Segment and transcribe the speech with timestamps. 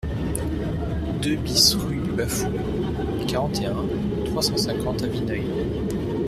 [1.21, 2.49] deux BIS rue de Bas Foux,
[3.27, 3.75] quarante et un,
[4.25, 5.45] trois cent cinquante à Vineuil